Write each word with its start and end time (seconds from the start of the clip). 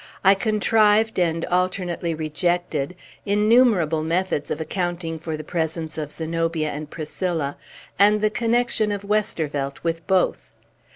I 0.23 0.33
contrived, 0.33 1.19
and 1.19 1.45
alternately 1.45 2.15
rejected, 2.15 2.95
innumerable 3.23 4.01
methods 4.01 4.49
of 4.49 4.59
accounting 4.59 5.19
for 5.19 5.37
the 5.37 5.43
presence 5.43 5.95
of 5.95 6.09
Zenobia 6.11 6.71
and 6.71 6.89
Priscilla, 6.89 7.55
and 7.99 8.19
the 8.19 8.31
connection 8.31 8.91
of 8.91 9.03
Westervelt 9.03 9.83
with 9.83 10.07
both. 10.07 10.51